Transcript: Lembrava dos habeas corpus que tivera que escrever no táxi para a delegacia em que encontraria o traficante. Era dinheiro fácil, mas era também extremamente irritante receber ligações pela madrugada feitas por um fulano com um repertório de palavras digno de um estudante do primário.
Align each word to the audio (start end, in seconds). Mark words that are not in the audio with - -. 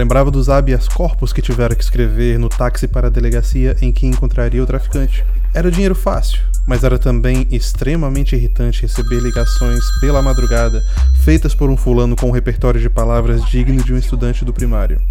Lembrava 0.00 0.30
dos 0.30 0.48
habeas 0.48 0.88
corpus 0.88 1.30
que 1.30 1.42
tivera 1.42 1.74
que 1.74 1.84
escrever 1.84 2.38
no 2.38 2.48
táxi 2.48 2.88
para 2.88 3.08
a 3.08 3.10
delegacia 3.10 3.76
em 3.82 3.92
que 3.92 4.06
encontraria 4.06 4.62
o 4.62 4.66
traficante. 4.66 5.22
Era 5.52 5.70
dinheiro 5.70 5.94
fácil, 5.94 6.40
mas 6.66 6.82
era 6.82 6.98
também 6.98 7.46
extremamente 7.50 8.34
irritante 8.34 8.80
receber 8.80 9.20
ligações 9.20 9.84
pela 10.00 10.22
madrugada 10.22 10.82
feitas 11.22 11.54
por 11.54 11.68
um 11.68 11.76
fulano 11.76 12.16
com 12.16 12.28
um 12.28 12.32
repertório 12.32 12.80
de 12.80 12.88
palavras 12.88 13.44
digno 13.44 13.84
de 13.84 13.92
um 13.92 13.98
estudante 13.98 14.42
do 14.42 14.54
primário. 14.54 15.02